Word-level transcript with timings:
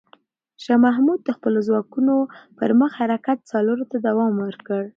شاه 0.63 0.79
محمود 0.85 1.19
د 1.23 1.29
خپلو 1.37 1.59
ځواکونو 1.67 2.15
پر 2.57 2.69
مخ 2.79 2.91
حرکت 3.01 3.37
څارلو 3.49 3.85
ته 3.91 3.97
دوام 4.07 4.33
ورکړ. 4.45 4.81